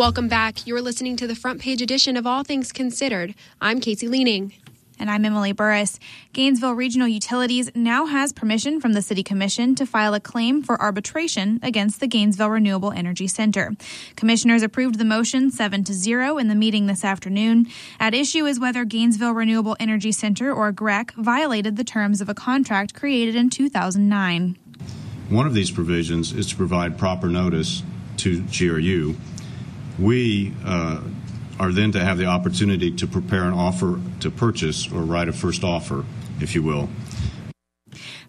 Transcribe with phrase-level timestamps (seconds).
[0.00, 0.66] Welcome back.
[0.66, 3.34] You're listening to the front page edition of All Things Considered.
[3.60, 4.54] I'm Casey Leaning.
[4.98, 6.00] And I'm Emily Burris.
[6.32, 10.80] Gainesville Regional Utilities now has permission from the City Commission to file a claim for
[10.80, 13.72] arbitration against the Gainesville Renewable Energy Center.
[14.16, 17.66] Commissioners approved the motion 7 to 0 in the meeting this afternoon.
[18.00, 22.34] At issue is whether Gainesville Renewable Energy Center, or GREC, violated the terms of a
[22.34, 24.56] contract created in 2009.
[25.28, 27.82] One of these provisions is to provide proper notice
[28.16, 29.14] to GRU.
[30.00, 31.02] We uh,
[31.58, 35.32] are then to have the opportunity to prepare an offer to purchase or write a
[35.32, 36.04] first offer,
[36.40, 36.88] if you will.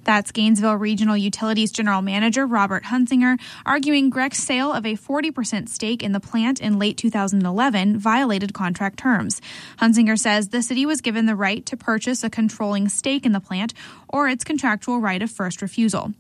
[0.04, 6.02] That's Gainesville Regional Utilities General Manager Robert Hunsinger arguing GREC's sale of a 40% stake
[6.02, 9.42] in the plant in late 2011 violated contract terms.
[9.80, 13.40] Hunsinger says the city was given the right to purchase a controlling stake in the
[13.40, 13.74] plant
[14.10, 16.14] or its contractual right of first refusal.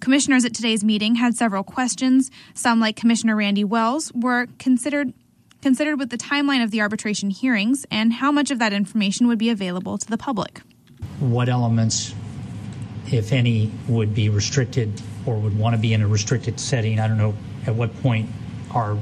[0.00, 2.30] Commissioners at today's meeting had several questions.
[2.54, 5.12] Some, like Commissioner Randy Wells, were considered
[5.60, 9.38] considered with the timeline of the arbitration hearings and how much of that information would
[9.38, 10.60] be available to the public.
[11.18, 12.14] What elements,
[13.12, 17.00] if any, would be restricted or would want to be in a restricted setting?
[17.00, 17.34] I don't know
[17.66, 18.28] at what point
[18.72, 18.98] our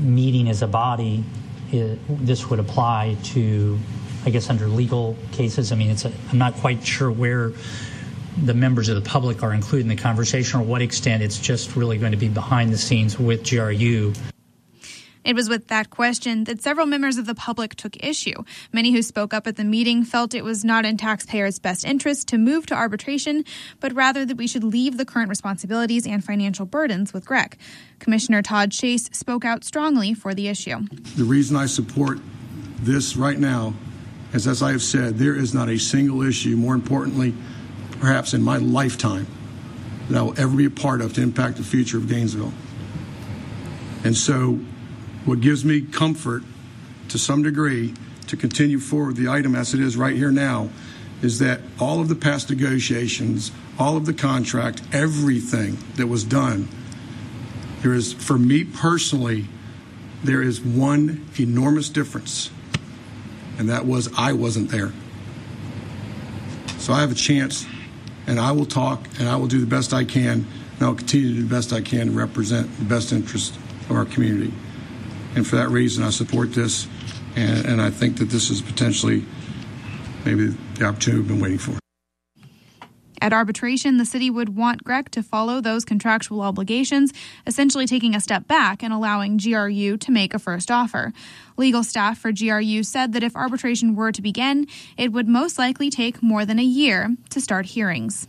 [0.00, 1.24] meeting as a body
[1.72, 3.78] it, this would apply to,
[4.24, 5.72] I guess, under legal cases.
[5.72, 7.52] I mean, it's a, I'm not quite sure where
[8.42, 11.76] the members of the public are included in the conversation or what extent it's just
[11.76, 14.12] really going to be behind the scenes with GRU.
[15.24, 18.44] It was with that question that several members of the public took issue.
[18.72, 22.28] Many who spoke up at the meeting felt it was not in taxpayers' best interest
[22.28, 23.44] to move to arbitration,
[23.80, 27.54] but rather that we should leave the current responsibilities and financial burdens with GREC.
[27.98, 30.80] Commissioner Todd Chase spoke out strongly for the issue.
[31.16, 32.18] The reason I support
[32.80, 33.72] this right now
[34.34, 37.34] is, as I have said, there is not a single issue, more importantly,
[38.00, 39.26] perhaps in my lifetime,
[40.10, 42.52] that I will ever be a part of to impact the future of Gainesville.
[44.04, 44.60] And so
[45.24, 46.42] what gives me comfort
[47.08, 47.94] to some degree
[48.26, 50.68] to continue forward the item as it is right here now
[51.22, 56.68] is that all of the past negotiations, all of the contract, everything that was done,
[57.82, 59.46] there is, for me personally,
[60.22, 62.50] there is one enormous difference,
[63.58, 64.92] and that was I wasn't there.
[66.78, 67.66] So I have a chance,
[68.26, 70.46] and I will talk, and I will do the best I can,
[70.76, 73.56] and I'll continue to do the best I can to represent the best interest
[73.88, 74.52] of our community.
[75.36, 76.86] And for that reason, I support this,
[77.36, 79.24] and, and I think that this is potentially
[80.24, 81.78] maybe the opportunity we've been waiting for.
[83.20, 87.10] At arbitration, the city would want GREC to follow those contractual obligations,
[87.46, 91.10] essentially taking a step back and allowing GRU to make a first offer.
[91.56, 94.66] Legal staff for GRU said that if arbitration were to begin,
[94.98, 98.28] it would most likely take more than a year to start hearings.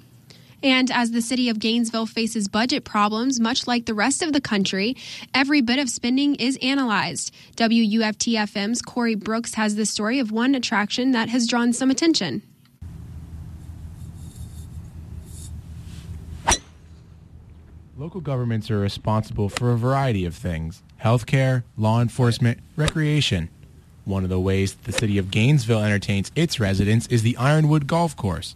[0.65, 4.41] And as the city of Gainesville faces budget problems, much like the rest of the
[4.41, 4.97] country,
[5.31, 7.31] every bit of spending is analyzed.
[7.55, 12.41] WUFT FM's Corey Brooks has the story of one attraction that has drawn some attention.
[17.95, 23.49] Local governments are responsible for a variety of things healthcare, law enforcement, recreation.
[24.03, 28.17] One of the ways the city of Gainesville entertains its residents is the Ironwood Golf
[28.17, 28.55] Course.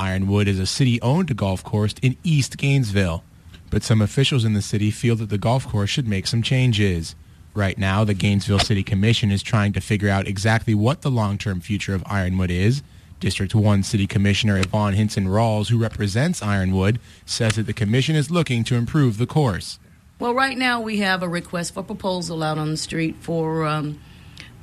[0.00, 3.22] Ironwood is a city-owned golf course in East Gainesville,
[3.68, 7.14] but some officials in the city feel that the golf course should make some changes.
[7.52, 11.60] Right now, the Gainesville City Commission is trying to figure out exactly what the long-term
[11.60, 12.82] future of Ironwood is.
[13.20, 18.30] District 1 City Commissioner Yvonne Hinson Rawls, who represents Ironwood, says that the commission is
[18.30, 19.78] looking to improve the course.
[20.18, 24.00] Well, right now we have a request for proposal out on the street for um,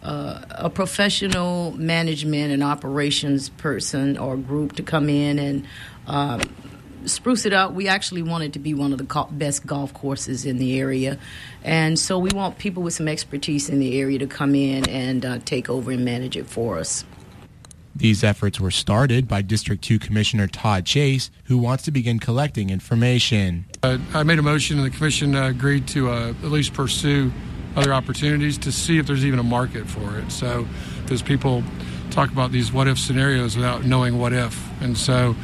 [0.03, 5.67] uh, a professional management and operations person or group to come in and
[6.05, 6.41] um,
[7.05, 7.73] spruce it up.
[7.73, 11.17] We actually want it to be one of the best golf courses in the area.
[11.63, 15.25] And so we want people with some expertise in the area to come in and
[15.25, 17.03] uh, take over and manage it for us.
[17.95, 22.69] These efforts were started by District 2 Commissioner Todd Chase, who wants to begin collecting
[22.69, 23.65] information.
[23.81, 27.31] Uh, I made a motion and the commission uh, agreed to uh, at least pursue
[27.77, 30.31] other opportunities to see if there's even a market for it.
[30.31, 30.67] So,
[31.05, 31.63] there's people
[32.11, 34.59] talk about these what if scenarios without knowing what if.
[34.81, 35.35] And so,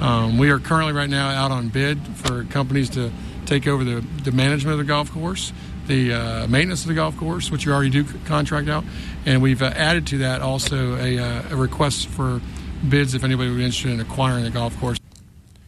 [0.00, 3.12] um, we are currently right now out on bid for companies to
[3.44, 5.52] take over the, the management of the golf course,
[5.86, 8.84] the uh, maintenance of the golf course, which you already do contract out.
[9.26, 12.40] And we've uh, added to that also a, uh, a request for
[12.88, 14.98] bids if anybody would be interested in acquiring the golf course.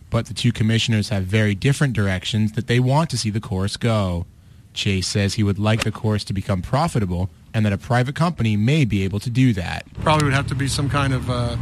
[0.08, 3.76] But the two commissioners have very different directions that they want to see the course
[3.76, 4.26] go.
[4.74, 8.56] Chase says he would like the course to become profitable and that a private company
[8.56, 9.86] may be able to do that.
[10.00, 11.56] Probably would have to be some kind of uh,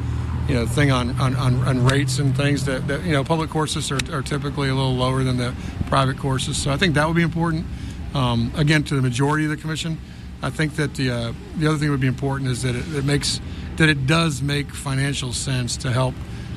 [0.49, 3.91] you know thing on, on, on, rates and things that, that you know public courses
[3.91, 5.55] are, are, typically a little lower than the
[5.87, 6.57] private courses.
[6.57, 7.67] So I think that would be important.
[8.15, 9.99] Um, again, to the majority of the commission,
[10.43, 13.05] I think that the uh, the other thing would be important is that it, it,
[13.05, 13.41] makes
[13.77, 16.15] that it does make financial sense to help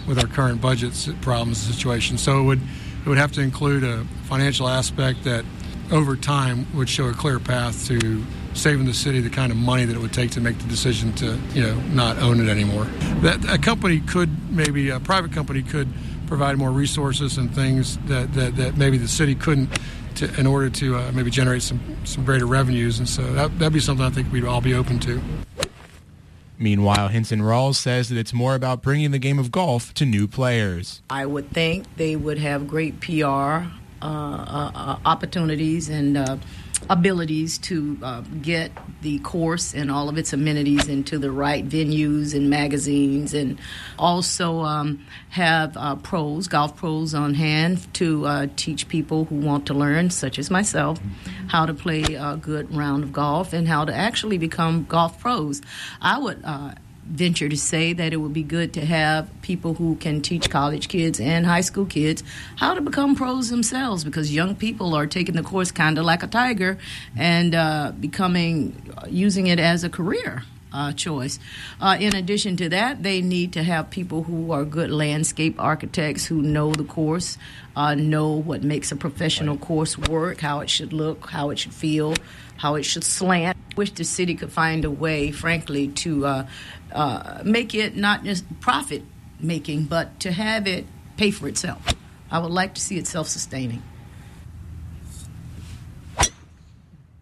[0.07, 2.17] with our current budget problems situation.
[2.17, 2.61] So it would
[3.06, 5.45] it would have to include a financial aspect that
[5.91, 9.85] over time would show a clear path to saving the city the kind of money
[9.85, 12.85] that it would take to make the decision to you know not own it anymore.
[13.21, 15.88] That a company could maybe a private company could
[16.27, 19.69] provide more resources and things that, that, that maybe the city couldn't
[20.15, 23.00] to, in order to uh, maybe generate some, some greater revenues.
[23.00, 25.21] And so that, that'd be something I think we'd all be open to.
[26.57, 30.27] Meanwhile, Hinson Rawls says that it's more about bringing the game of golf to new
[30.27, 31.01] players.
[31.09, 33.65] I would think they would have great PR
[34.03, 36.38] opportunities and uh,
[36.89, 38.71] abilities to uh, get
[39.01, 43.57] the course and all of its amenities into the right venues and magazines, and
[43.97, 49.65] also um, have uh, pros, golf pros on hand to uh, teach people who want
[49.65, 50.99] to learn, such as myself,
[51.47, 55.61] how to play a good round of golf and how to actually become golf pros.
[56.01, 56.73] I would uh,
[57.05, 60.88] venture to say that it would be good to have people who can teach college
[60.88, 62.23] kids and high school kids
[62.57, 66.23] how to become pros themselves because young people are taking the course kind of like
[66.23, 66.77] a tiger
[67.17, 68.75] and uh, becoming
[69.09, 71.39] using it as a career uh, choice.
[71.79, 76.25] Uh, in addition to that, they need to have people who are good landscape architects
[76.25, 77.38] who know the course,
[77.75, 81.73] uh, know what makes a professional course work, how it should look, how it should
[81.73, 82.15] feel,
[82.57, 83.57] how it should slant.
[83.75, 86.47] Wish the city could find a way, frankly, to uh,
[86.91, 89.03] uh, make it not just profit
[89.39, 90.85] making, but to have it
[91.17, 91.81] pay for itself.
[92.31, 93.83] I would like to see it self sustaining.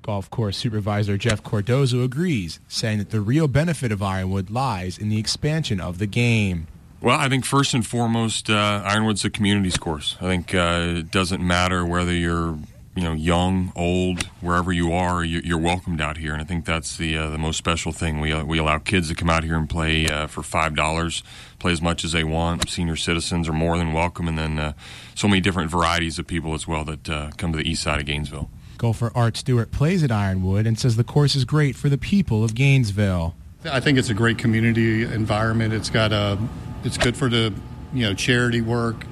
[0.03, 5.09] Golf course supervisor Jeff Cordozo agrees, saying that the real benefit of Ironwood lies in
[5.09, 6.67] the expansion of the game.
[7.01, 10.17] Well, I think first and foremost, uh, Ironwood's a communities course.
[10.19, 12.57] I think uh, it doesn't matter whether you're
[12.95, 16.97] you know, young, old, wherever you are, you're welcomed out here, and I think that's
[16.97, 18.19] the uh, the most special thing.
[18.19, 21.23] We uh, we allow kids to come out here and play uh, for five dollars,
[21.57, 22.69] play as much as they want.
[22.69, 24.73] Senior citizens are more than welcome, and then uh,
[25.15, 28.01] so many different varieties of people as well that uh, come to the east side
[28.01, 28.49] of Gainesville.
[28.77, 32.43] Golfer Art Stewart plays at Ironwood and says the course is great for the people
[32.43, 33.35] of Gainesville.
[33.63, 35.71] I think it's a great community environment.
[35.71, 36.37] It's got a,
[36.83, 37.53] it's good for the,
[37.93, 39.05] you know, charity work.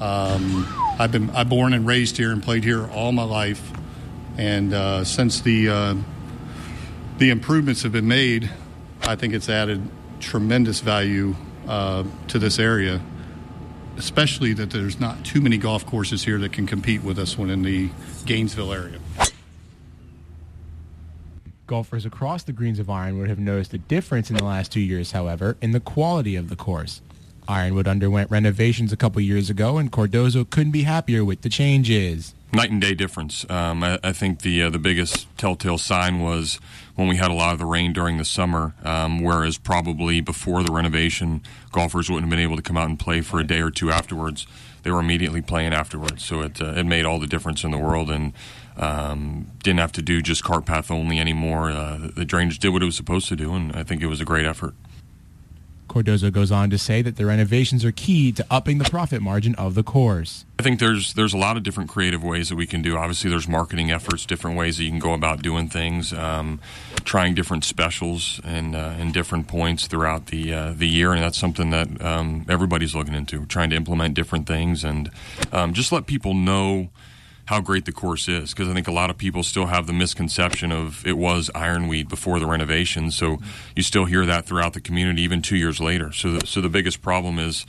[0.00, 3.72] Um, I've been I born and raised here and played here all my life,
[4.36, 5.94] and uh, since the uh,
[7.18, 8.50] the improvements have been made,
[9.02, 9.82] I think it's added
[10.20, 11.34] tremendous value
[11.66, 13.00] uh, to this area.
[13.96, 17.50] Especially that there's not too many golf courses here that can compete with us when
[17.50, 17.90] in the
[18.24, 18.98] Gainesville area.
[21.66, 25.12] Golfers across the greens of Ironwood have noticed a difference in the last two years,
[25.12, 27.02] however, in the quality of the course.
[27.48, 32.34] Ironwood underwent renovations a couple years ago, and Cordozo couldn't be happier with the changes.
[32.52, 33.48] Night and day difference.
[33.50, 36.60] Um, I, I, think the uh, the biggest telltale sign was
[36.96, 38.74] when we had a lot of the rain during the summer.
[38.84, 41.42] Um, whereas probably before the renovation,
[41.72, 43.90] golfers wouldn't have been able to come out and play for a day or two
[43.90, 44.46] afterwards.
[44.82, 47.78] They were immediately playing afterwards, so it uh, it made all the difference in the
[47.78, 48.32] world and.
[48.74, 51.70] Um, didn't have to do just cart path only anymore.
[51.70, 54.18] Uh, the drainage did what it was supposed to do, and I think it was
[54.18, 54.72] a great effort.
[55.92, 59.54] Cordozo goes on to say that the renovations are key to upping the profit margin
[59.56, 60.46] of the course.
[60.58, 62.96] I think there's there's a lot of different creative ways that we can do.
[62.96, 66.60] Obviously, there's marketing efforts, different ways that you can go about doing things, um,
[67.04, 71.38] trying different specials and uh, and different points throughout the uh, the year, and that's
[71.38, 73.44] something that um, everybody's looking into.
[73.46, 75.10] trying to implement different things and
[75.52, 76.88] um, just let people know
[77.46, 79.92] how great the course is because I think a lot of people still have the
[79.92, 83.10] misconception of it was ironweed before the renovation.
[83.10, 83.38] So
[83.74, 86.12] you still hear that throughout the community even two years later.
[86.12, 87.66] So the, so the biggest problem is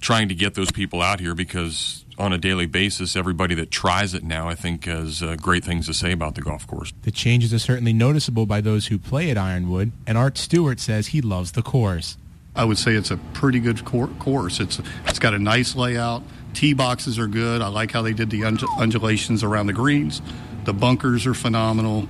[0.00, 4.14] trying to get those people out here because on a daily basis, everybody that tries
[4.14, 6.92] it now, I think, has uh, great things to say about the golf course.
[7.02, 11.08] The changes are certainly noticeable by those who play at Ironwood, and Art Stewart says
[11.08, 12.16] he loves the course.
[12.54, 14.60] I would say it's a pretty good cor- course.
[14.60, 16.22] It's it's got a nice layout.
[16.56, 17.60] Tee boxes are good.
[17.60, 20.22] I like how they did the undulations around the greens.
[20.64, 22.08] The bunkers are phenomenal.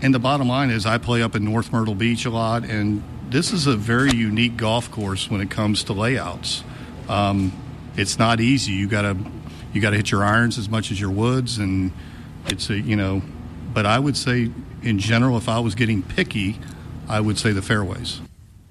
[0.00, 3.02] And the bottom line is, I play up in North Myrtle Beach a lot, and
[3.28, 6.64] this is a very unique golf course when it comes to layouts.
[7.06, 7.52] Um,
[7.98, 8.72] it's not easy.
[8.72, 9.14] You gotta
[9.74, 11.92] you gotta hit your irons as much as your woods, and
[12.46, 13.20] it's a you know.
[13.74, 16.58] But I would say, in general, if I was getting picky,
[17.10, 18.22] I would say the fairways.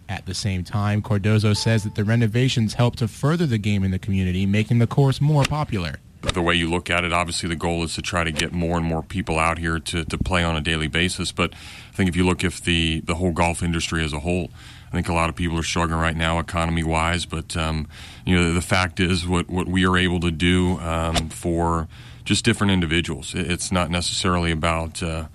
[0.07, 3.91] At the same time, Cordozo says that the renovations help to further the game in
[3.91, 5.95] the community, making the course more popular.
[6.21, 8.77] The way you look at it, obviously the goal is to try to get more
[8.77, 11.31] and more people out here to, to play on a daily basis.
[11.31, 14.49] But I think if you look at the, the whole golf industry as a whole,
[14.87, 17.25] I think a lot of people are struggling right now economy wise.
[17.25, 17.87] But, um,
[18.25, 21.87] you know, the fact is what, what we are able to do um, for
[22.23, 23.33] just different individuals.
[23.35, 25.25] It's not necessarily about uh,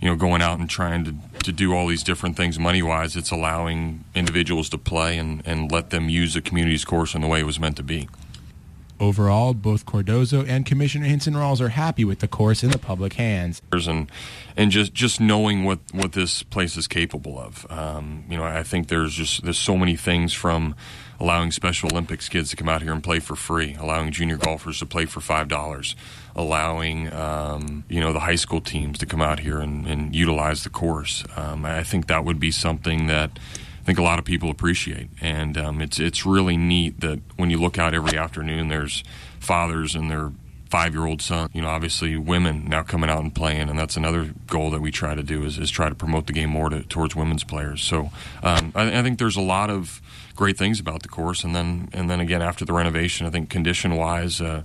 [0.00, 3.16] you know going out and trying to, to do all these different things money wise.
[3.16, 7.28] It's allowing individuals to play and, and let them use the community's course in the
[7.28, 8.08] way it was meant to be.
[8.98, 13.14] Overall, both Cardozo and Commissioner Hinson Rawls are happy with the course in the public
[13.14, 13.60] hands.
[13.70, 14.10] And
[14.56, 17.66] and just just knowing what, what this place is capable of.
[17.70, 20.74] Um, you know, I think there's just there's so many things from
[21.20, 24.78] allowing Special Olympics kids to come out here and play for free, allowing junior golfers
[24.80, 25.96] to play for five dollars,
[26.34, 30.64] allowing um, you know the high school teams to come out here and, and utilize
[30.64, 31.24] the course.
[31.36, 33.38] Um, I think that would be something that
[33.80, 37.50] I think a lot of people appreciate, and um, it's it's really neat that when
[37.50, 39.04] you look out every afternoon, there's
[39.38, 40.32] fathers and their
[40.68, 41.48] five year old son.
[41.52, 44.90] You know, obviously women now coming out and playing, and that's another goal that we
[44.90, 47.82] try to do is, is try to promote the game more to, towards women's players.
[47.82, 48.10] So
[48.42, 50.00] um, I, I, think there's a lot of
[50.36, 53.50] great things about the course, and then and then again after the renovation, I think
[53.50, 54.40] condition wise.
[54.40, 54.62] Uh,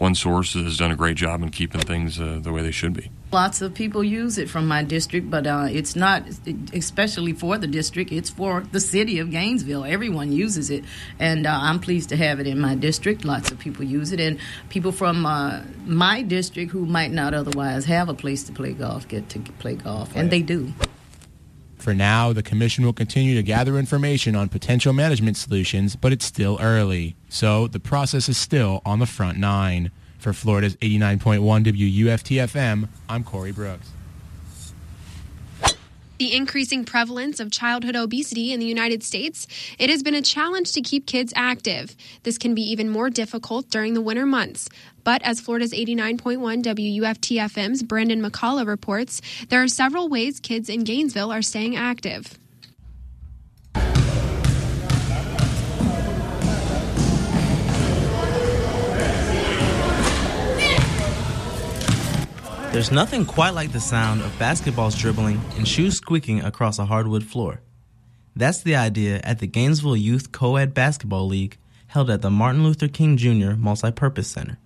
[0.00, 2.94] one source has done a great job in keeping things uh, the way they should
[2.94, 3.10] be.
[3.32, 6.22] Lots of people use it from my district, but uh, it's not
[6.72, 8.10] especially for the district.
[8.10, 9.84] It's for the city of Gainesville.
[9.84, 10.84] Everyone uses it,
[11.18, 13.26] and uh, I'm pleased to have it in my district.
[13.26, 14.38] Lots of people use it, and
[14.70, 19.06] people from uh, my district who might not otherwise have a place to play golf
[19.06, 20.72] get to play golf, and they do.
[21.80, 26.26] For now, the Commission will continue to gather information on potential management solutions, but it's
[26.26, 27.16] still early.
[27.30, 29.90] So the process is still on the front nine.
[30.18, 33.88] For Florida's 89.1 WUFT-FM, I'm Corey Brooks.
[36.20, 39.46] The increasing prevalence of childhood obesity in the United States,
[39.78, 41.96] it has been a challenge to keep kids active.
[42.24, 44.68] This can be even more difficult during the winter months.
[45.02, 50.84] But as Florida's 89.1 WUFT FM's Brandon McCullough reports, there are several ways kids in
[50.84, 52.38] Gainesville are staying active.
[62.72, 67.24] There's nothing quite like the sound of basketballs dribbling and shoes squeaking across a hardwood
[67.24, 67.62] floor.
[68.36, 71.58] That's the idea at the Gainesville Youth Co-ed Basketball League
[71.88, 73.58] held at the Martin Luther King Jr.
[73.58, 74.58] Multipurpose Center.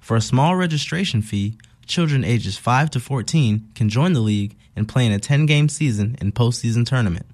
[0.00, 1.56] For a small registration fee,
[1.86, 6.16] children ages 5 to 14 can join the league and play in a 10-game season
[6.20, 7.26] and postseason tournament.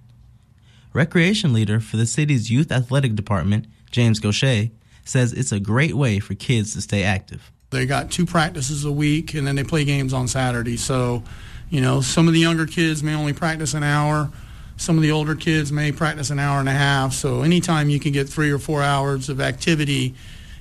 [0.92, 4.68] Recreation leader for the city's youth athletic department, James Gaucher,
[5.06, 7.50] says it's a great way for kids to stay active.
[7.76, 10.78] They got two practices a week and then they play games on Saturday.
[10.78, 11.22] So,
[11.68, 14.30] you know, some of the younger kids may only practice an hour.
[14.78, 17.12] Some of the older kids may practice an hour and a half.
[17.12, 20.14] So anytime you can get three or four hours of activity,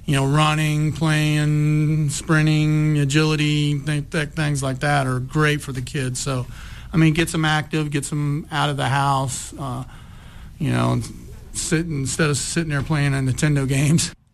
[0.06, 5.82] you know, running, playing, sprinting, agility, th- th- things like that are great for the
[5.82, 6.20] kids.
[6.20, 6.46] So,
[6.92, 9.86] I mean, gets them active, gets them out of the house, uh,
[10.60, 11.02] you know,
[11.54, 14.14] sit instead of sitting there playing Nintendo games.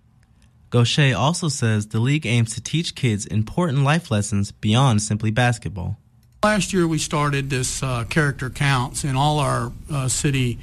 [0.72, 5.98] Gaucher also says the league aims to teach kids important life lessons beyond simply basketball.
[6.44, 10.58] Last year, we started this uh, character counts in all our uh, city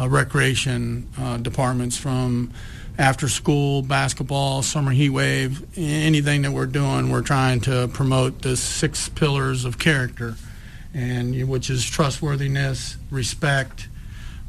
[0.00, 2.50] uh, recreation uh, departments from
[2.98, 8.56] after school basketball, summer heat wave, anything that we're doing, we're trying to promote the
[8.56, 10.34] six pillars of character,
[10.94, 13.88] and which is trustworthiness, respect,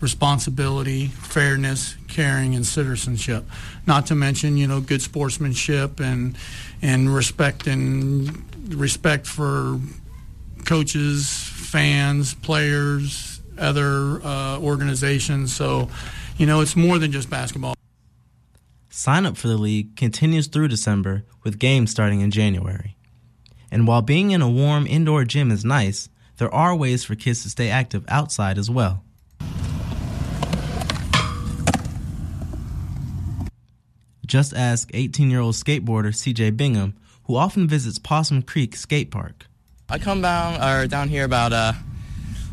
[0.04, 3.46] responsibility, fairness, caring, and citizenship.
[3.86, 6.38] Not to mention, you know, good sportsmanship and
[6.82, 9.80] and respect and respect for
[10.66, 15.54] coaches, fans, players, other uh, organizations.
[15.54, 15.90] So,
[16.38, 17.76] you know, it's more than just basketball.
[18.90, 22.96] Sign up for the league continues through December with games starting in January.
[23.72, 27.42] And while being in a warm indoor gym is nice, there are ways for kids
[27.44, 29.04] to stay active outside as well.
[34.34, 39.46] Just ask 18 year old skateboarder CJ Bingham, who often visits Possum Creek Skate Park.
[39.88, 41.74] I come down or down here about uh,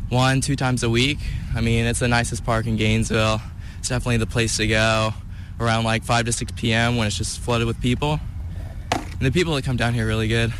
[0.09, 1.17] one, two times a week.
[1.55, 3.41] I mean, it's the nicest park in Gainesville.
[3.79, 5.11] It's definitely the place to go
[5.59, 6.97] around like 5 to 6 p.m.
[6.97, 8.19] when it's just flooded with people.
[8.91, 10.53] And the people that come down here are really good.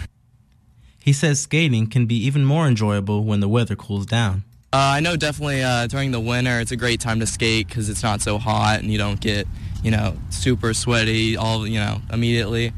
[0.98, 4.44] He says skating can be even more enjoyable when the weather cools down.
[4.74, 7.90] Uh, I know definitely uh, during the winter it's a great time to skate because
[7.90, 9.46] it's not so hot and you don't get,
[9.84, 12.74] you know, super sweaty all, you know, immediately.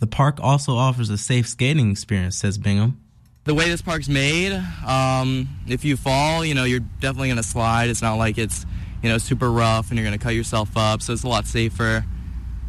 [0.00, 3.00] The park also offers a safe skating experience, says Bingham.
[3.44, 4.52] The way this park's made,
[4.86, 7.90] um, if you fall, you know, you're definitely going to slide.
[7.90, 8.64] It's not like it's,
[9.02, 11.46] you know, super rough and you're going to cut yourself up, so it's a lot
[11.46, 12.04] safer.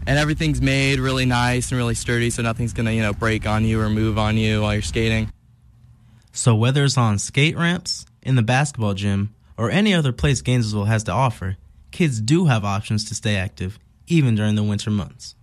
[0.08, 3.48] And everything's made really nice and really sturdy, so nothing's going to, you know, break
[3.48, 5.32] on you or move on you while you're skating.
[6.32, 10.86] So whether it's on skate ramps, in the basketball gym, or any other place Gainesville
[10.86, 11.56] has to offer,
[11.96, 15.34] kids do have options to stay active, even during the winter months.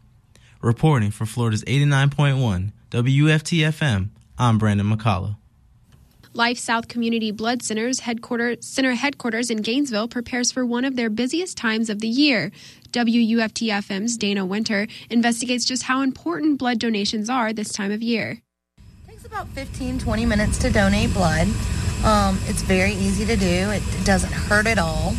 [0.61, 5.37] Reporting for Florida's 89.1 WFT FM, I'm Brandon McCullough.
[6.35, 11.09] Life South Community Blood Center's headquarters, center headquarters in Gainesville prepares for one of their
[11.09, 12.53] busiest times of the year.
[12.93, 18.43] WUFT FM's Dana Winter investigates just how important blood donations are this time of year.
[18.77, 21.49] It takes about 15, 20 minutes to donate blood.
[22.05, 25.15] Um, it's very easy to do, it, it doesn't hurt at all.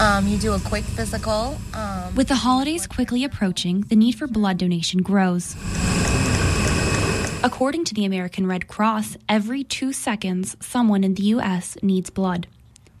[0.00, 1.58] Um, you do a quick physical.
[1.74, 5.54] Um, With the holidays quickly approaching, the need for blood donation grows.
[7.44, 11.76] According to the American Red Cross, every two seconds, someone in the U.S.
[11.82, 12.46] needs blood.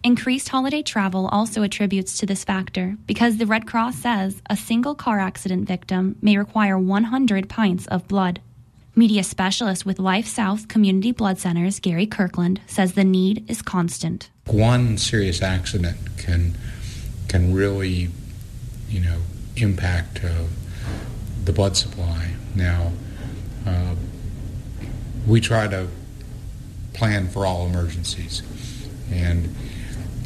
[0.04, 4.94] Increased holiday travel also attributes to this factor because the Red Cross says a single
[4.94, 8.42] car accident victim may require 100 pints of blood.
[8.94, 14.28] Media specialist with Life South Community Blood Centers, Gary Kirkland, says the need is constant.
[14.46, 16.56] One serious accident can
[17.30, 18.08] can really,
[18.88, 19.20] you know,
[19.56, 20.46] impact uh,
[21.44, 22.32] the blood supply.
[22.56, 22.90] Now,
[23.64, 23.94] uh,
[25.28, 25.86] we try to
[26.92, 28.42] plan for all emergencies,
[29.12, 29.54] and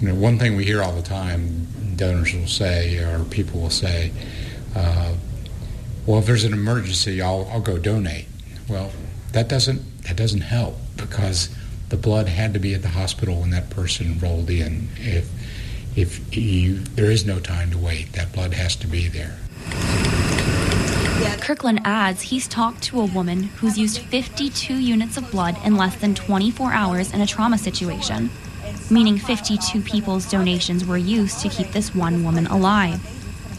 [0.00, 3.68] you know, one thing we hear all the time, donors will say, or people will
[3.68, 4.10] say,
[4.74, 5.12] uh,
[6.06, 8.28] "Well, if there's an emergency, I'll, I'll go donate."
[8.66, 8.92] Well,
[9.32, 11.54] that doesn't that doesn't help because
[11.90, 14.88] the blood had to be at the hospital when that person rolled in.
[14.96, 15.28] If
[15.96, 19.36] if you, there is no time to wait, that blood has to be there.
[21.44, 25.94] Kirkland adds he's talked to a woman who's used 52 units of blood in less
[25.96, 28.30] than 24 hours in a trauma situation,
[28.90, 32.98] meaning 52 people's donations were used to keep this one woman alive.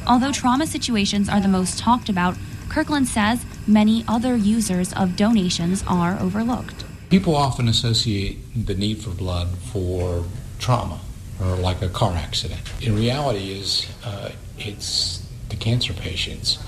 [0.07, 2.35] Although trauma situations are the most talked about,
[2.69, 6.85] Kirkland says many other users of donations are overlooked.
[7.11, 10.25] People often associate the need for blood for
[10.57, 10.99] trauma
[11.41, 12.61] or like a car accident.
[12.81, 16.59] In reality, is uh, it's the cancer patients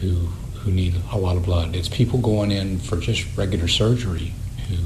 [0.00, 0.28] who
[0.60, 1.74] who need a lot of blood.
[1.74, 4.34] It's people going in for just regular surgery
[4.68, 4.76] who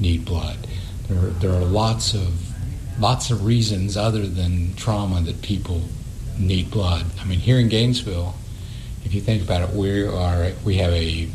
[0.00, 0.66] need blood.
[1.08, 2.52] There, there are lots of
[2.98, 5.82] lots of reasons other than trauma that people
[6.38, 7.06] need blood.
[7.20, 8.34] I mean, here in Gainesville,
[9.04, 11.28] if you think about it, we are we have a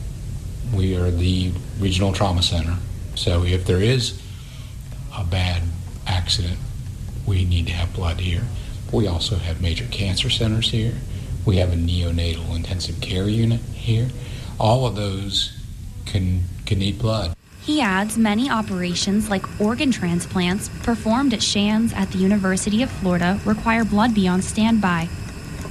[0.73, 2.77] we are the regional trauma center.
[3.15, 4.21] So if there is
[5.17, 5.63] a bad
[6.07, 6.57] accident,
[7.25, 8.43] we need to have blood here.
[8.91, 10.95] We also have major cancer centers here.
[11.45, 14.09] We have a neonatal intensive care unit here.
[14.59, 15.57] All of those
[16.05, 17.35] can can need blood.
[17.61, 23.39] He adds many operations like organ transplants performed at Shands at the University of Florida
[23.45, 25.05] require blood be on standby.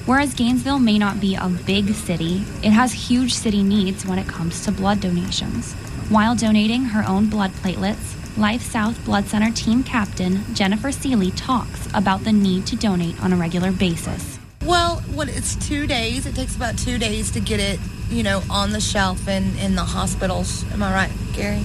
[0.07, 4.27] Whereas Gainesville may not be a big city, it has huge city needs when it
[4.29, 5.75] comes to blood donations.
[6.09, 11.87] While donating her own blood platelets, Life South Blood Center team captain Jennifer Seeley talks
[11.93, 14.39] about the need to donate on a regular basis.
[14.65, 16.25] Well, what it's two days.
[16.25, 19.75] It takes about two days to get it, you know, on the shelf in in
[19.75, 20.65] the hospitals.
[20.73, 21.63] Am I right, Gary?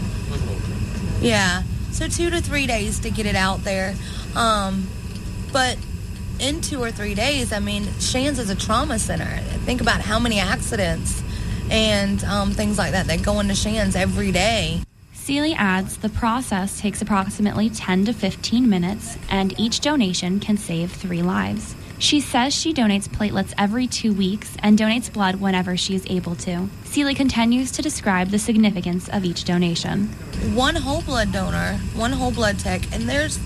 [1.21, 1.63] Yeah.
[1.93, 3.95] So two to three days to get it out there.
[4.35, 4.85] Um,
[5.53, 5.77] but
[6.41, 9.39] in two or three days, I mean, Shands is a trauma center.
[9.63, 11.23] Think about how many accidents
[11.71, 14.81] and um, things like that that go into Shands every day.
[15.25, 20.91] Seeley adds the process takes approximately 10 to 15 minutes, and each donation can save
[20.91, 21.73] three lives.
[21.97, 26.35] She says she donates platelets every two weeks and donates blood whenever she is able
[26.35, 26.69] to.
[26.83, 30.09] Seeley continues to describe the significance of each donation.
[30.53, 33.39] One whole blood donor, one whole blood tech, and there's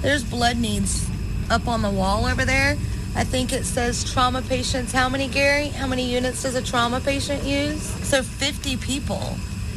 [0.00, 1.06] there's blood needs
[1.50, 2.78] up on the wall over there.
[3.14, 4.90] I think it says trauma patients.
[4.90, 5.68] How many, Gary?
[5.68, 7.82] How many units does a trauma patient use?
[8.08, 9.36] So 50 people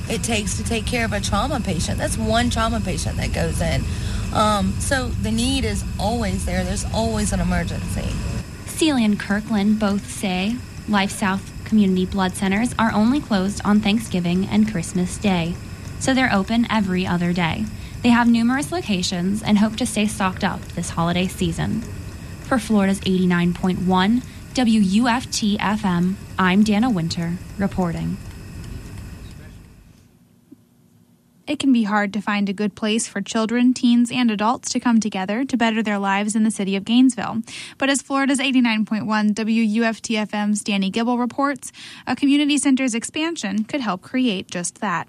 [0.09, 1.97] it takes to take care of a trauma patient.
[1.97, 3.83] That's one trauma patient that goes in.
[4.33, 6.63] Um, so the need is always there.
[6.63, 8.09] There's always an emergency.
[8.65, 10.55] Seeley and Kirkland both say
[10.87, 15.55] Life South Community Blood Centers are only closed on Thanksgiving and Christmas Day,
[15.99, 17.65] so they're open every other day.
[18.01, 21.81] They have numerous locations and hope to stay stocked up this holiday season.
[22.43, 24.23] For Florida's 89.1
[24.55, 28.17] WUFT FM, I'm Dana Winter reporting.
[31.49, 34.79] It can be hard to find a good place for children, teens, and adults to
[34.79, 37.41] come together to better their lives in the city of Gainesville.
[37.79, 41.71] But as Florida's 89.1 WUFT FM's Danny Gibble reports,
[42.05, 45.07] a community center's expansion could help create just that.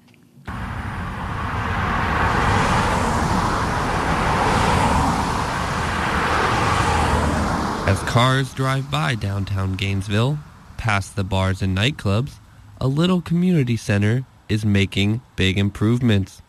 [7.86, 10.38] As cars drive by downtown Gainesville,
[10.78, 12.38] past the bars and nightclubs,
[12.80, 16.42] a little community center is making big improvements.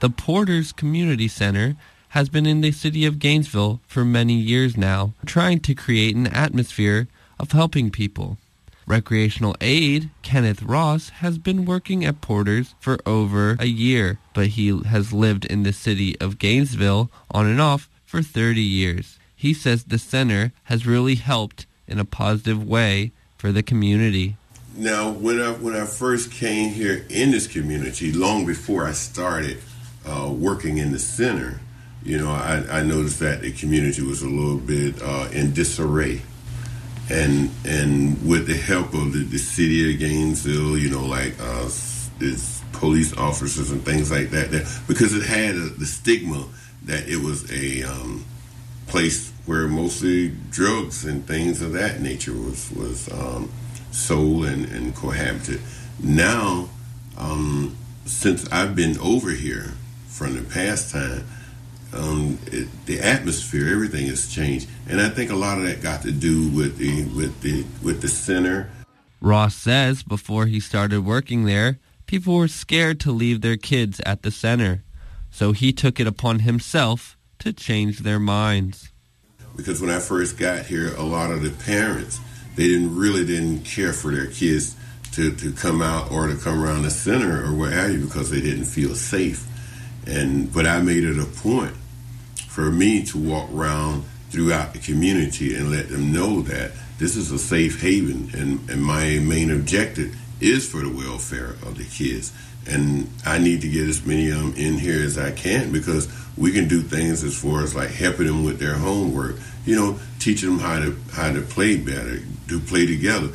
[0.00, 1.76] The Porters Community Center
[2.10, 6.28] has been in the city of Gainesville for many years now, trying to create an
[6.28, 7.08] atmosphere
[7.40, 8.38] of helping people.
[8.86, 14.80] Recreational aide Kenneth Ross has been working at Porter's for over a year, but he
[14.84, 19.18] has lived in the city of Gainesville on and off for 30 years.
[19.34, 24.36] He says the center has really helped in a positive way for the community.
[24.76, 29.58] Now, when I when I first came here in this community, long before I started
[30.04, 31.60] uh, working in the center,
[32.02, 36.22] you know, I, I, noticed that the community was a little bit uh, in disarray,
[37.08, 41.70] and and with the help of the, the city of Gainesville, you know, like uh,
[42.72, 46.48] police officers and things like that, that because it had a, the stigma
[46.82, 48.24] that it was a um,
[48.88, 53.48] place where mostly drugs and things of that nature was was um,
[53.94, 55.60] soul and, and cohabited.
[56.02, 56.68] Now,
[57.16, 59.72] um, since I've been over here
[60.08, 61.24] from the past time,
[61.92, 66.02] um, it, the atmosphere, everything has changed, and I think a lot of that got
[66.02, 68.70] to do with the with the with the center.
[69.20, 74.22] Ross says before he started working there, people were scared to leave their kids at
[74.22, 74.82] the center,
[75.30, 78.90] so he took it upon himself to change their minds.
[79.56, 82.18] Because when I first got here, a lot of the parents
[82.56, 84.76] they didn't really didn't care for their kids
[85.12, 88.30] to, to come out or to come around the center or what have you because
[88.30, 89.48] they didn't feel safe.
[90.06, 91.74] And but I made it a point
[92.48, 97.30] for me to walk around throughout the community and let them know that this is
[97.30, 102.32] a safe haven and, and my main objective is for the welfare of the kids.
[102.66, 106.08] And I need to get as many of them in here as I can because
[106.36, 109.98] we can do things as far as like helping them with their homework, you know,
[110.18, 113.28] teaching them how to how to play better, to play together,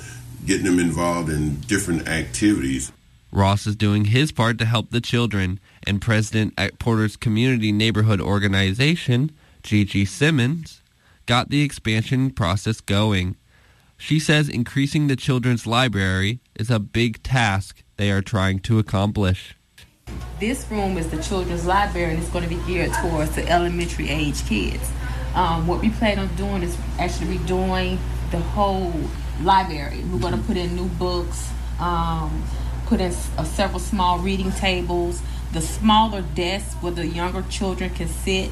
[0.46, 2.92] getting them involved in different activities.
[3.32, 8.20] Ross is doing his part to help the children, and president at Porter's Community Neighborhood
[8.20, 10.82] Organization, Gigi Simmons,
[11.26, 13.36] got the expansion process going.
[13.98, 19.56] She says increasing the children's library is a big task they are trying to accomplish.
[20.40, 24.10] This room is the children's library and it's going to be geared towards the elementary
[24.10, 24.90] age kids.
[25.36, 28.00] Um, what we plan on doing is actually redoing
[28.32, 28.94] the whole
[29.42, 30.04] library.
[30.12, 32.44] We're going to put in new books, um,
[32.86, 35.22] put in uh, several small reading tables,
[35.54, 38.52] the smaller desks where the younger children can sit,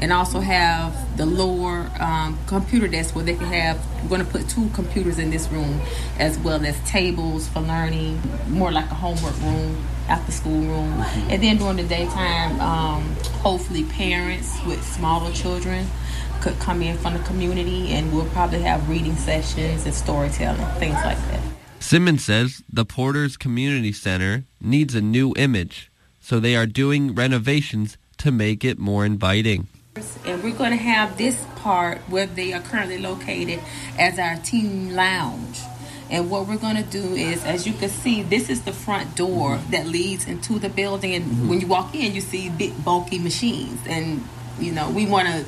[0.00, 3.84] and also have the lower um, computer desk where they can have.
[4.02, 5.80] We're going to put two computers in this room,
[6.18, 11.42] as well as tables for learning, more like a homework room, after school room, and
[11.42, 13.02] then during the daytime, um,
[13.42, 15.86] hopefully parents with smaller children
[16.40, 20.94] could come in from the community and we'll probably have reading sessions and storytelling, things
[21.04, 21.40] like that.
[21.80, 27.96] Simmons says the Porter's Community Center needs a new image, so they are doing renovations
[28.18, 29.68] to make it more inviting.
[30.24, 33.60] And we're going to have this part where they are currently located
[33.98, 35.60] as our team lounge.
[36.10, 39.14] And what we're going to do is, as you can see, this is the front
[39.14, 41.14] door that leads into the building.
[41.14, 41.48] And mm-hmm.
[41.48, 43.80] when you walk in, you see big, bulky machines.
[43.86, 44.26] And,
[44.58, 45.44] you know, we want to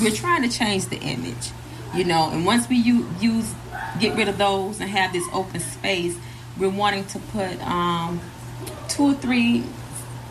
[0.00, 1.50] we're trying to change the image,
[1.94, 2.30] you know.
[2.30, 3.54] And once we use,
[4.00, 6.16] get rid of those and have this open space,
[6.58, 8.20] we're wanting to put um,
[8.88, 9.64] two or three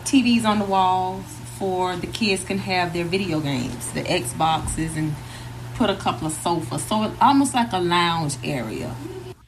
[0.04, 1.24] TVs on the walls
[1.58, 5.14] for the kids can have their video games, the Xboxes, and
[5.74, 6.84] put a couple of sofas.
[6.84, 8.94] So it's almost like a lounge area.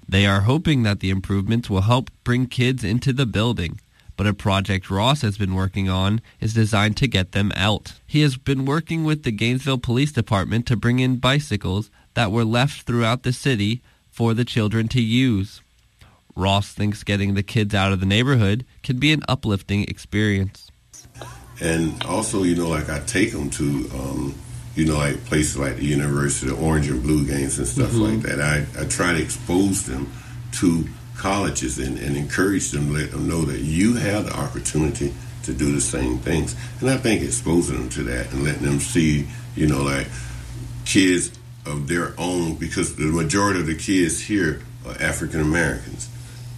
[0.09, 3.81] They are hoping that the improvements will help bring kids into the building
[4.21, 7.95] but a project Ross has been working on is designed to get them out.
[8.07, 12.45] He has been working with the Gainesville Police Department to bring in bicycles that were
[12.45, 13.81] left throughout the city
[14.11, 15.63] for the children to use.
[16.37, 20.71] Ross thinks getting the kids out of the neighborhood can be an uplifting experience.
[21.63, 24.35] And also, you know, like I take them to, um,
[24.77, 28.17] you know, like places like the University, the Orange and Blue games and stuff mm-hmm.
[28.17, 28.39] like that.
[28.39, 30.13] I, I try to expose them
[30.59, 30.87] to
[31.21, 35.71] colleges and, and encourage them, let them know that you have the opportunity to do
[35.73, 36.57] the same things.
[36.81, 40.07] And I think exposing them to that and letting them see, you know, like
[40.87, 41.31] kids
[41.67, 46.09] of their own, because the majority of the kids here are African Americans.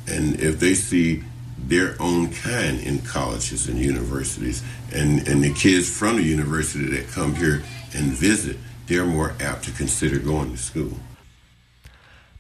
[0.07, 1.25] And if they see
[1.59, 7.09] their own kind in colleges and universities, and, and the kids from the university that
[7.09, 10.93] come here and visit, they're more apt to consider going to school.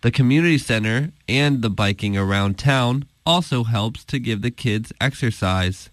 [0.02, 5.90] The community center and the biking around town also helps to give the kids exercise.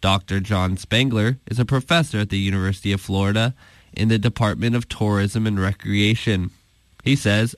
[0.00, 0.38] Dr.
[0.38, 3.54] John Spangler is a professor at the University of Florida
[3.92, 6.52] in the Department of Tourism and Recreation.
[7.02, 7.56] He says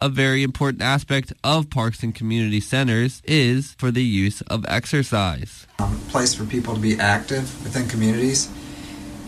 [0.00, 5.66] a very important aspect of parks and community centers is for the use of exercise.
[5.80, 8.48] Um, place for people to be active within communities.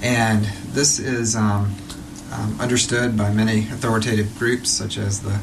[0.01, 1.75] And this is um,
[2.33, 5.38] um, understood by many authoritative groups such as the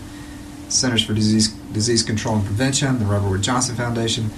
[0.70, 4.30] Centers for Disease, Disease Control and Prevention, the Robert Wood Johnson Foundation,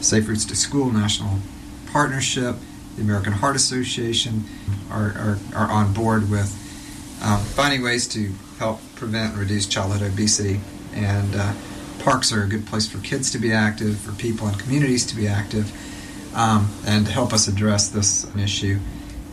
[0.00, 1.38] Safe Routes to School National
[1.86, 2.56] Partnership,
[2.96, 4.44] the American Heart Association
[4.90, 6.50] are, are, are on board with
[7.22, 10.60] um, finding ways to help prevent and reduce childhood obesity.
[10.94, 11.52] And uh,
[12.00, 15.16] parks are a good place for kids to be active, for people and communities to
[15.16, 15.70] be active,
[16.34, 18.78] um, and to help us address this issue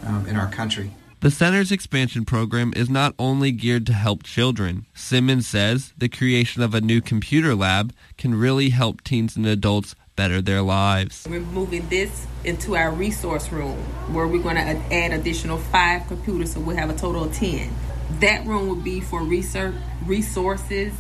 [0.06, 0.92] um, in our country.
[1.24, 4.88] The center's expansion program is not only geared to help children.
[4.94, 9.96] Simmons says the creation of a new computer lab can really help teens and adults
[10.18, 11.26] better their lives.
[11.30, 13.78] We're moving this into our resource room
[14.14, 17.74] where we're going to add additional five computers, so we'll have a total of 10.
[18.20, 20.92] That room will be for research resources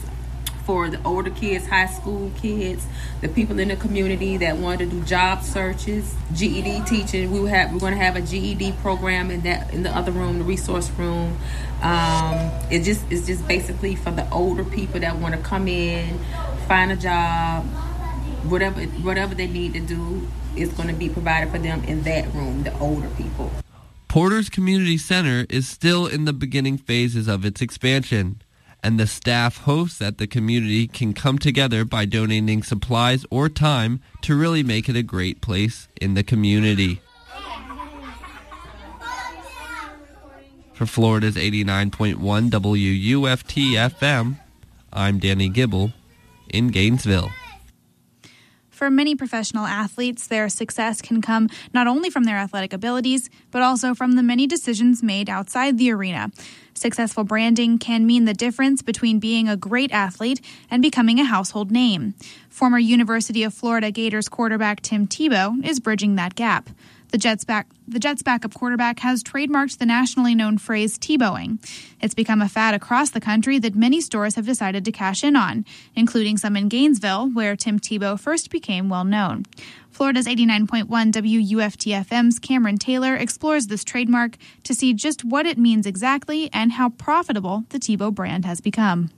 [0.66, 2.86] for the older kids, high school kids,
[3.22, 7.32] the people in the community that want to do job searches, GED teaching.
[7.32, 10.40] We have we're going to have a GED program in that in the other room,
[10.40, 11.38] the resource room.
[11.82, 16.20] Um, it just it's just basically for the older people that want to come in,
[16.68, 17.66] find a job,
[18.44, 22.34] whatever whatever they need to do is going to be provided for them in that
[22.34, 22.64] room.
[22.64, 23.52] The older people.
[24.08, 28.43] Porter's Community Center is still in the beginning phases of its expansion
[28.84, 34.02] and the staff hopes that the community can come together by donating supplies or time
[34.22, 37.02] to really make it a great place in the community.
[40.74, 42.18] For Florida's 89.1
[42.50, 44.40] WUFT FM,
[44.92, 45.94] I'm Danny Gibble
[46.50, 47.32] in Gainesville.
[48.84, 53.62] For many professional athletes, their success can come not only from their athletic abilities, but
[53.62, 56.32] also from the many decisions made outside the arena.
[56.74, 61.72] Successful branding can mean the difference between being a great athlete and becoming a household
[61.72, 62.14] name.
[62.50, 66.70] Former University of Florida Gators quarterback Tim Tebow is bridging that gap.
[67.14, 71.60] The Jets, back, the Jets backup quarterback has trademarked the nationally known phrase Tebowing.
[72.02, 75.36] It's become a fad across the country that many stores have decided to cash in
[75.36, 75.64] on,
[75.96, 79.46] including some in Gainesville, where Tim Tebow first became well known.
[79.92, 85.86] Florida's 89.1 WUFT FM's Cameron Taylor explores this trademark to see just what it means
[85.86, 89.12] exactly and how profitable the Tebow brand has become.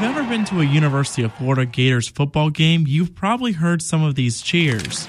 [0.00, 4.04] You've ever been to a University of Florida Gators football game, you've probably heard some
[4.04, 5.08] of these cheers.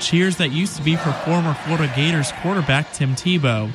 [0.00, 3.70] Cheers that used to be for former Florida Gators quarterback Tim Tebow.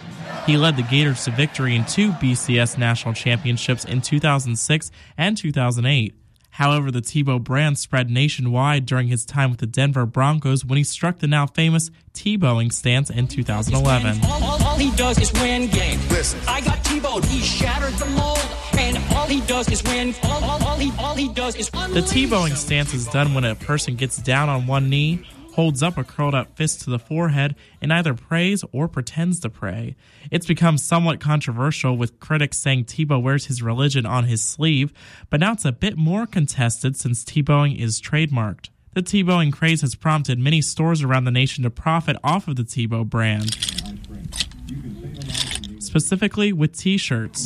[0.47, 6.15] He led the Gators to victory in two BCS national championships in 2006 and 2008.
[6.51, 10.83] However, the Tebow brand spread nationwide during his time with the Denver Broncos when he
[10.83, 14.21] struck the now famous Tebowing stance in 2011.
[14.25, 16.09] All, all, all, he does is win games.
[16.11, 17.23] Listen, I got Tebow.
[17.25, 18.45] He shattered the mold,
[18.77, 20.13] and all he does is win.
[20.23, 23.95] All, all, he, all he does is The Tebowing stance is done when a person
[23.95, 25.25] gets down on one knee
[25.59, 29.49] holds up a curled up fist to the forehead and either prays or pretends to
[29.49, 29.93] pray.
[30.31, 34.93] It's become somewhat controversial with critics saying Tebow wears his religion on his sleeve,
[35.29, 38.69] but now it's a bit more contested since Tebowing is trademarked.
[38.93, 42.63] The Tebowing craze has prompted many stores around the nation to profit off of the
[42.63, 43.53] Tebow brand,
[45.83, 47.43] specifically with t shirts.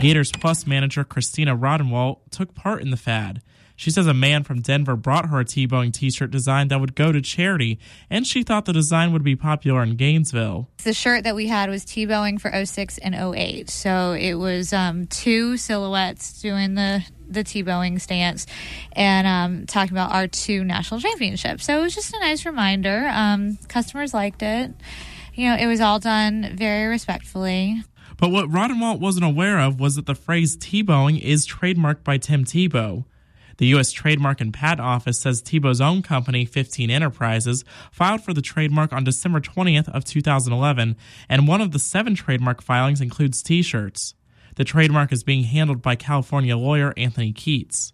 [0.00, 3.42] Gators Plus manager Christina Rodenwalt took part in the fad.
[3.76, 6.94] She says a man from Denver brought her a Tebowing t shirt design that would
[6.94, 7.78] go to charity,
[8.10, 10.68] and she thought the design would be popular in Gainesville.
[10.84, 13.70] The shirt that we had was Tebowing for 06 and 08.
[13.70, 18.46] So it was um, two silhouettes doing the the Tebowing stance
[18.92, 21.64] and um, talking about our two national championships.
[21.64, 23.08] So it was just a nice reminder.
[23.10, 24.72] Um, customers liked it.
[25.34, 27.82] You know, it was all done very respectfully.
[28.18, 32.44] But what Rodenwalt wasn't aware of was that the phrase Tebowing is trademarked by Tim
[32.44, 33.04] Tebow.
[33.62, 33.92] The U.S.
[33.92, 39.04] Trademark and Patent Office says Tebow's own company, 15 Enterprises, filed for the trademark on
[39.04, 40.96] December 20th of 2011,
[41.28, 44.14] and one of the seven trademark filings includes T-shirts.
[44.56, 47.92] The trademark is being handled by California lawyer Anthony Keats.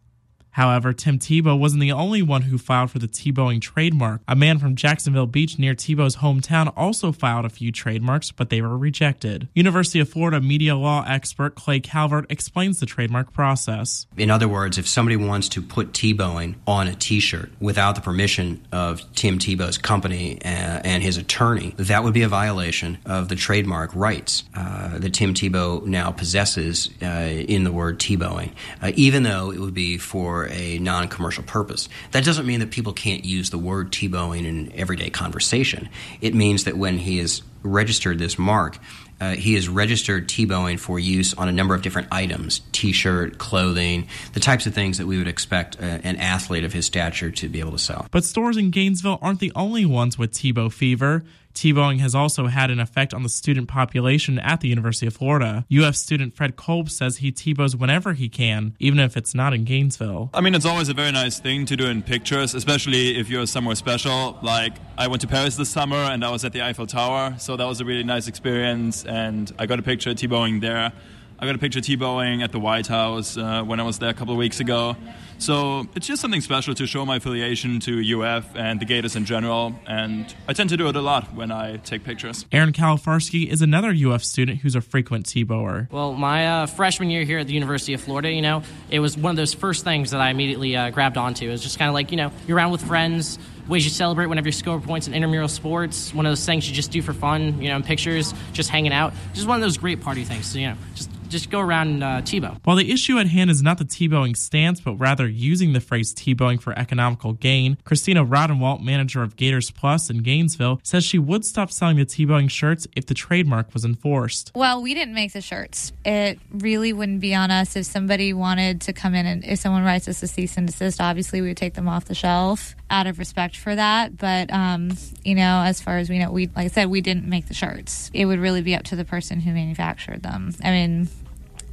[0.51, 4.23] However, Tim Tebow wasn't the only one who filed for the Tebowing trademark.
[4.27, 8.61] A man from Jacksonville Beach near Tebow's hometown also filed a few trademarks, but they
[8.61, 9.49] were rejected.
[9.55, 14.07] University of Florida media law expert Clay Calvert explains the trademark process.
[14.17, 18.01] In other words, if somebody wants to put Tebowing on a t shirt without the
[18.01, 23.29] permission of Tim Tebow's company uh, and his attorney, that would be a violation of
[23.29, 28.93] the trademark rights uh, that Tim Tebow now possesses uh, in the word Tebowing, uh,
[28.95, 31.89] even though it would be for a non commercial purpose.
[32.13, 35.89] That doesn't mean that people can't use the word Tebowing in an everyday conversation.
[36.21, 38.79] It means that when he has registered this mark,
[39.21, 43.39] Uh, he has registered Tebowing for use on a number of different items t shirt,
[43.39, 47.33] clothing, the types of things that we would expect uh, an athlete of his stature
[47.33, 48.07] to be able to sell.
[48.13, 51.25] But stores in Gainesville aren't the only ones with Tebow fever.
[51.59, 55.67] Tebowing has also had an effect on the student population at the University of Florida.
[55.77, 59.65] UF student Fred Kolb says he Tebows whenever he can, even if it's not in
[59.65, 60.31] Gainesville.
[60.33, 63.45] I mean, it's always a very nice thing to do in pictures, especially if you're
[63.49, 64.39] somewhere special.
[64.41, 67.57] Like, I went to Paris this summer and I was at the Eiffel Tower, so
[67.57, 70.93] that was a really nice experience, and I got a picture Tebowing there.
[71.41, 74.15] I got a picture Tebowing at the White House uh, when I was there a
[74.15, 74.97] couple of weeks ago.
[75.39, 79.25] So it's just something special to show my affiliation to UF and the Gators in
[79.25, 82.45] general, and I tend to do it a lot when I take pictures.
[82.51, 85.91] Aaron Kalifarsky is another UF student who's a frequent Tebower.
[85.93, 89.17] Well, my uh, freshman year here at the University of Florida, you know, it was
[89.17, 91.47] one of those first things that I immediately uh, grabbed onto.
[91.49, 94.27] It was just kind of like, you know, you're around with friends, ways you celebrate
[94.27, 97.13] whenever you score points in intramural sports, one of those things you just do for
[97.13, 99.13] fun, you know, in pictures, just hanging out.
[99.35, 100.47] Just one of those great party things.
[100.47, 102.59] So, you know, just just go around and uh, Tebow.
[102.65, 106.15] While the issue at hand is not the Tebowing stance, but rather using the phrase
[106.15, 111.45] Tebowing for economical gain, Christina Rodenwalt, manager of Gators Plus in Gainesville, says she would
[111.45, 114.53] stop selling the Tebowing shirts if the trademark was enforced.
[114.55, 115.93] Well, we didn't make the shirts.
[116.05, 119.85] It really wouldn't be on us if somebody wanted to come in and if someone
[119.85, 123.07] writes us a cease and desist, obviously we would take them off the shelf out
[123.07, 124.17] of respect for that.
[124.17, 127.27] But, um, you know, as far as we know, we, like I said, we didn't
[127.27, 128.11] make the shirts.
[128.15, 130.55] It would really be up to the person who manufactured them.
[130.63, 131.09] I mean,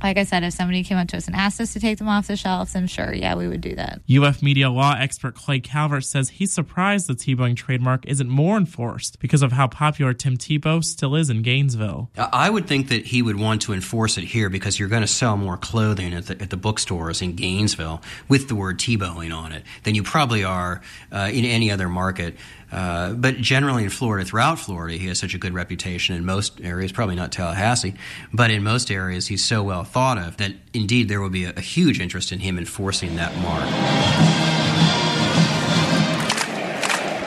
[0.04, 2.08] like I said, if somebody came up to us and asked us to take them
[2.08, 4.02] off the shelves, then sure, yeah, we would do that.
[4.10, 9.20] UF media law expert Clay Calvert says he's surprised the Tebowing trademark isn't more enforced
[9.20, 12.10] because of how popular Tim Tebow still is in Gainesville.
[12.18, 15.08] I would think that he would want to enforce it here because you're going to
[15.08, 19.52] sell more clothing at the, at the bookstores in Gainesville with the word Tebowing on
[19.52, 20.82] it than you probably are
[21.12, 22.36] uh, in any other market.
[22.72, 26.60] Uh, but generally in Florida, throughout Florida, he has such a good reputation in most
[26.62, 27.94] areas, probably not Tallahassee,
[28.34, 31.54] but in most areas, he's so well thought of that indeed there will be a,
[31.56, 33.66] a huge interest in him enforcing that mark.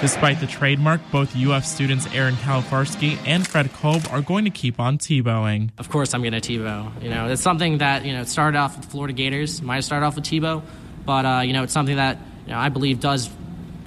[0.00, 4.78] Despite the trademark, both UF students Aaron Kalifarsky and Fred Kolb are going to keep
[4.78, 5.70] on Tebowing.
[5.76, 7.02] Of course, I'm going to Tebow.
[7.02, 9.60] You know, it's something that you know it started off with the Florida Gators.
[9.60, 10.62] Might have started off with Tebow,
[11.04, 13.28] but uh, you know, it's something that you know, I believe does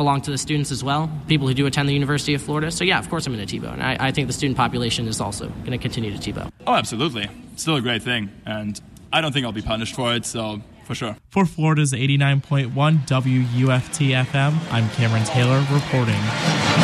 [0.02, 2.72] belong to the students as well, people who do attend the University of Florida.
[2.72, 3.72] So, yeah, of course I'm going to Tebow.
[3.72, 6.52] And I, I think the student population is also going to continue to Tebow.
[6.66, 7.30] Oh, absolutely.
[7.54, 8.32] It's Still a great thing.
[8.46, 8.82] And
[9.14, 11.16] I don't think I'll be punished for it, so for sure.
[11.30, 16.81] For Florida's 89.1 WUFT FM, I'm Cameron Taylor reporting.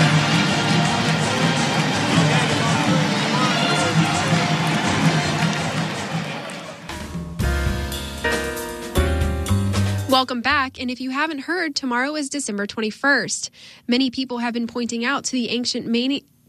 [10.17, 10.81] Welcome back.
[10.81, 13.51] And if you haven't heard, tomorrow is December 21st.
[13.87, 15.85] Many people have been pointing out to the ancient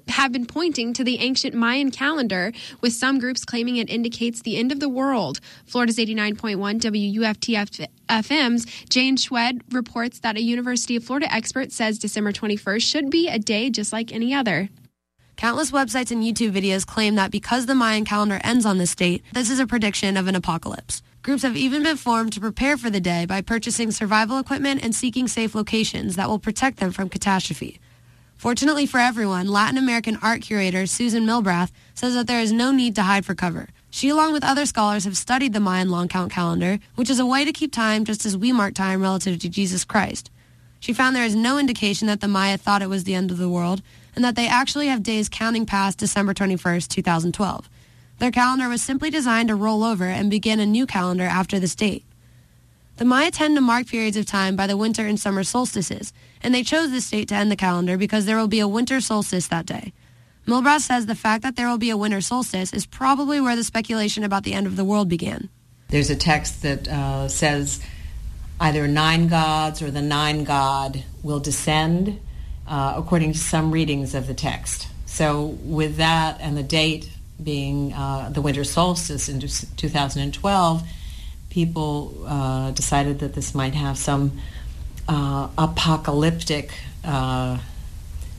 [0.09, 4.57] have been pointing to the ancient Mayan calendar, with some groups claiming it indicates the
[4.57, 5.40] end of the world.
[5.66, 12.33] Florida's 89.1 WUFT FM's Jane Schwed reports that a University of Florida expert says December
[12.33, 14.70] 21st should be a day just like any other.
[15.37, 19.22] Countless websites and YouTube videos claim that because the Mayan calendar ends on this date,
[19.35, 21.02] this is a prediction of an apocalypse.
[21.28, 24.94] Groups have even been formed to prepare for the day by purchasing survival equipment and
[24.94, 27.78] seeking safe locations that will protect them from catastrophe.
[28.38, 32.94] Fortunately for everyone, Latin American art curator Susan Milbrath says that there is no need
[32.94, 33.68] to hide for cover.
[33.90, 37.26] She, along with other scholars, have studied the Mayan long count calendar, which is a
[37.26, 40.30] way to keep time just as we mark time relative to Jesus Christ.
[40.80, 43.36] She found there is no indication that the Maya thought it was the end of
[43.36, 43.82] the world,
[44.16, 47.68] and that they actually have days counting past December 21st, 2012.
[48.18, 51.74] Their calendar was simply designed to roll over and begin a new calendar after this
[51.74, 52.04] date.
[52.96, 56.52] The Maya tend to mark periods of time by the winter and summer solstices, and
[56.52, 59.46] they chose this date to end the calendar because there will be a winter solstice
[59.48, 59.92] that day.
[60.48, 63.62] Milbrath says the fact that there will be a winter solstice is probably where the
[63.62, 65.48] speculation about the end of the world began.
[65.88, 67.81] There's a text that uh, says
[68.59, 72.18] either nine gods or the nine god will descend,
[72.66, 74.88] uh, according to some readings of the text.
[75.07, 77.09] So, with that and the date
[77.42, 80.82] being uh, the winter solstice in 2012,
[81.51, 84.39] people uh, decided that this might have some
[85.09, 86.72] uh, apocalyptic
[87.05, 87.59] uh,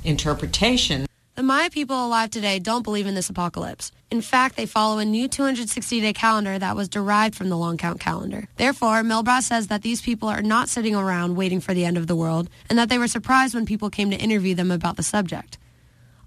[0.04, 1.06] interpretation.
[1.36, 3.93] The Maya people alive today don't believe in this apocalypse.
[4.12, 8.00] In fact, they follow a new 260-day calendar that was derived from the long count
[8.00, 8.50] calendar.
[8.58, 12.08] Therefore, Milbrath says that these people are not sitting around waiting for the end of
[12.08, 15.04] the world, and that they were surprised when people came to interview them about the
[15.04, 15.58] subject.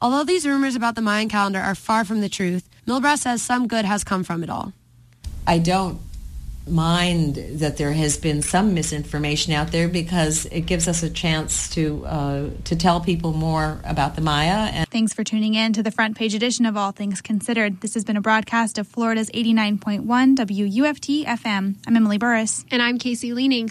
[0.02, 3.68] Although these rumors about the Mayan calendar are far from the truth, Milbrath says some
[3.68, 4.72] good has come from it all.
[5.46, 6.00] I don't
[6.66, 11.68] mind that there has been some misinformation out there because it gives us a chance
[11.70, 14.70] to uh, to tell people more about the Maya.
[14.72, 17.80] And Thanks for tuning in to the front page edition of All Things Considered.
[17.80, 20.04] This has been a broadcast of Florida's 89.1
[20.36, 21.76] WUFT FM.
[21.86, 22.64] I'm Emily Burris.
[22.72, 23.70] And I'm Casey Leanings.